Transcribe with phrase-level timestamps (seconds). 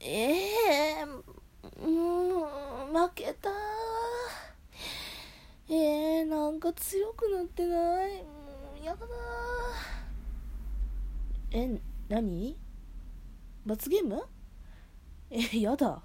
[0.00, 0.32] え
[1.02, 1.22] えー、
[1.84, 3.50] うん負けた
[5.68, 8.24] えー、なんか強くなってない。
[8.82, 9.06] うやだ
[11.52, 12.56] え何？
[13.66, 14.22] 罰ゲーム？
[15.30, 16.02] えやだ。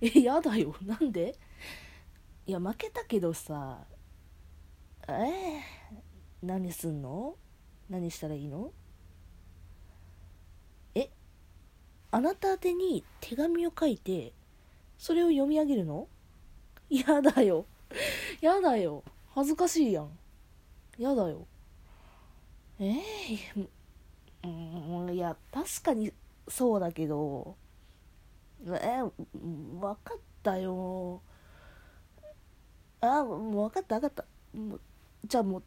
[0.00, 0.74] えやだよ。
[0.82, 1.36] なんで？
[2.46, 3.84] いや負けたけどさ。
[5.08, 5.60] えー、
[6.42, 7.36] 何すんの？
[7.88, 8.72] 何したらいいの
[10.94, 11.10] え
[12.12, 14.32] あなた宛に手紙を書いて
[14.98, 16.08] それを読み上げるの？
[16.90, 17.66] やだよ。
[18.40, 19.04] やだよ。
[19.34, 20.10] 恥ずかしいやん。
[20.98, 21.46] やだよ。
[22.80, 23.68] えー、
[24.44, 26.12] うんいや確かに
[26.48, 27.56] そうだけど
[28.66, 29.10] えー、
[29.78, 31.22] 分かったよ。
[33.00, 34.24] あもう分かった分かった。
[35.26, 35.62] じゃあもう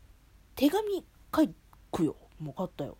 [0.56, 1.04] 手紙
[1.36, 1.48] 書
[1.92, 2.16] くよ。
[2.42, 2.98] 分かったよ。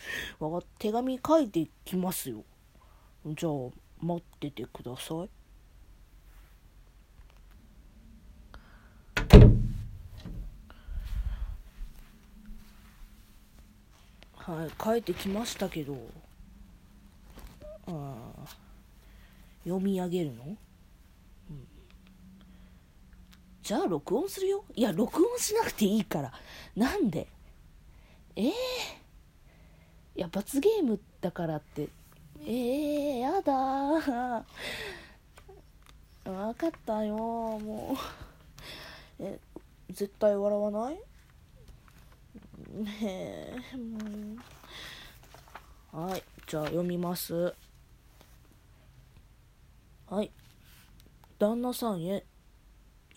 [0.78, 2.44] 手紙書いてきますよ。
[3.26, 3.52] じゃあ
[4.00, 5.30] 待っててください。
[14.34, 15.96] はい書いてきましたけど。
[17.86, 18.14] あ
[19.64, 21.66] 読み上げるの、うん、
[23.62, 24.64] じゃあ録音するよ。
[24.74, 26.32] いや録音しなくていいから。
[26.76, 27.26] なんで？
[28.36, 28.52] ええー、
[30.16, 31.88] いや罰ゲームだからって。
[32.42, 34.44] えー、やだ。
[36.24, 37.96] 分かったよも
[39.18, 39.22] う。
[39.22, 39.38] え
[39.90, 40.94] 絶対笑わない？
[42.72, 43.98] ねえも
[45.92, 47.54] うはいじゃあ読みます。
[50.08, 50.30] はい。
[51.38, 52.24] 旦那さんへ。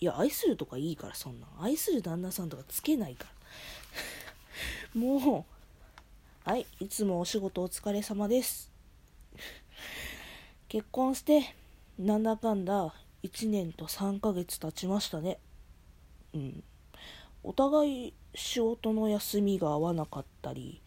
[0.00, 3.26] いや愛するとかいいからそんな愛する旦那さんとかつけないか
[4.94, 5.00] ら。
[5.00, 5.54] もう
[6.46, 8.70] はいいつもお仕事お疲れ様です。
[10.68, 11.54] 結婚して
[11.98, 15.38] なんだかんだ1年と3ヶ月経ちましたね。
[16.34, 16.62] うん。
[17.44, 20.82] お互い仕事の休みが合わなかったり、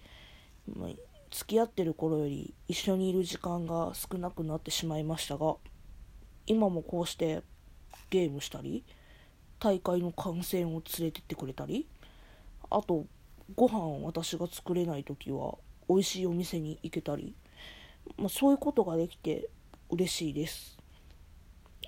[0.67, 0.89] ま、
[1.31, 5.55] 付き合ってる頃より一緒にいる時間が少なくなってしまいましたが
[6.45, 7.41] 今もこうして
[8.11, 8.83] ゲームしたり
[9.57, 11.87] 大会の観戦を連れてってくれたり
[12.69, 13.07] あと
[13.55, 15.55] ご飯私が作れない時は
[15.89, 17.33] 美味しいお店に行けたり、
[18.17, 19.49] まあ、そういうことができて
[19.89, 20.77] 嬉しいです。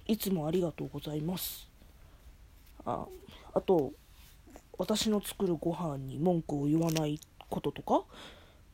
[0.07, 1.69] いつもありがとうございます。
[2.85, 3.05] あ
[3.53, 3.91] あと
[4.77, 8.03] 私の作るご飯に文句を言わないこととか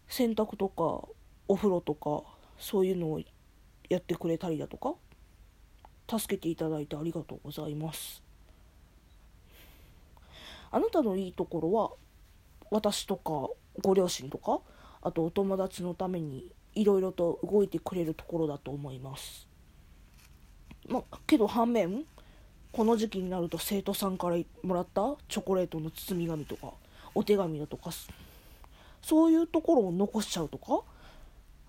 [0.07, 1.07] 洗濯とか
[1.47, 2.23] お風呂とか
[2.59, 3.21] そういうのを
[3.89, 4.93] やってくれたりだとか
[6.07, 8.21] 助けていただいてありがとうございます。
[10.71, 11.91] あなたのいいところは
[12.75, 13.49] 私とか
[13.81, 14.59] ご両親とか
[15.01, 19.47] あとお友達のためにいろいろと動いてくれるところだと思います。
[20.89, 22.03] まあけど反面
[22.73, 26.73] この時期になると生徒さんからもらったチョコレートの包み紙とか
[27.13, 27.91] お手紙だとか
[29.01, 30.81] そういうところを残しちゃうとか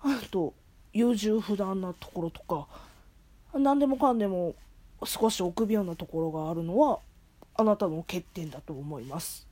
[0.02, 0.52] あと
[0.92, 2.66] 優柔不断なところとか
[3.54, 4.56] 何でもかんでも
[5.04, 6.98] 少し臆病なところがあるのは
[7.54, 9.46] あなたの欠点だと思います。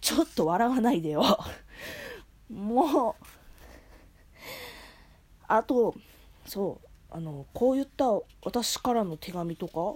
[0.00, 1.38] ちょっと笑わないでよ。
[2.52, 3.24] もう
[5.48, 5.94] あと
[6.46, 8.04] そうあのこういった
[8.44, 9.94] 私からの手紙とか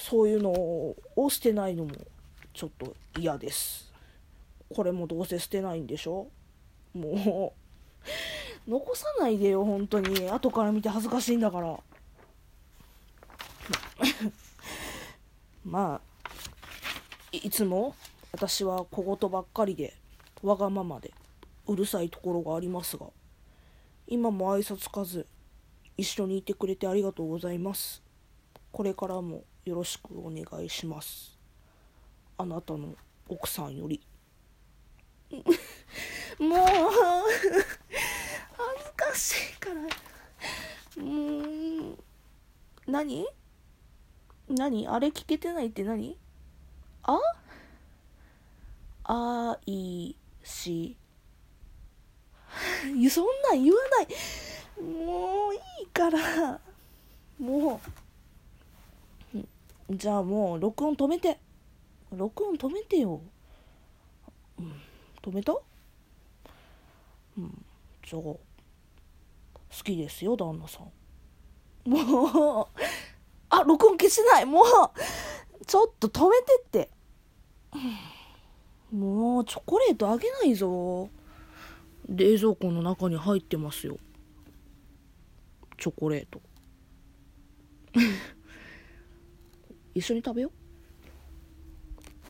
[0.00, 0.96] そういうのを
[1.28, 1.92] 捨てないのも
[2.54, 3.92] ちょっと嫌です。
[4.74, 6.28] これもどうせ捨てないんでしょ？
[6.94, 7.54] も
[8.66, 10.28] う残さないでよ本当に。
[10.28, 11.78] 後から見て恥ずかしいんだから。
[15.64, 16.08] まあ
[17.32, 17.94] いつも
[18.32, 19.94] 私は小言ばっかりで
[20.42, 21.12] わがままで
[21.66, 23.06] うるさいところがありますが
[24.06, 25.26] 今も挨拶かず
[25.96, 28.02] 一緒にいてくれてありがとうございます。
[28.72, 31.38] これからもよろしくお願いします。
[32.38, 32.94] あなたの
[33.28, 34.00] 奥さんより。
[35.30, 36.58] もう
[38.56, 39.82] 恥ずかしいから。
[40.96, 41.98] うん
[42.86, 43.26] 何？
[44.48, 44.88] 何？
[44.88, 46.16] あれ聞けてないって何？
[47.02, 47.18] あ？
[49.12, 50.14] あい
[50.44, 50.96] し。
[53.10, 54.82] そんなん言わない。
[54.82, 56.60] もういいから。
[57.40, 57.80] も
[59.34, 59.38] う。
[59.90, 61.40] じゃあもう録音止めて。
[62.12, 63.20] 録音止めてよ、
[64.58, 64.80] うん、
[65.22, 65.54] 止めた？
[67.36, 67.64] うん。
[68.04, 68.40] じゃあ好
[69.82, 70.90] きですよ旦那さん。
[71.88, 72.68] もう。
[73.48, 74.46] あ録音消せない。
[74.46, 74.64] もう。
[75.66, 76.90] ちょっと止めてって。
[78.92, 81.08] もうチョコレートあげないぞ。
[82.08, 83.98] 冷蔵庫の中に入ってますよ。
[85.78, 86.40] チョコレート。
[89.94, 90.59] 一緒に食べよう。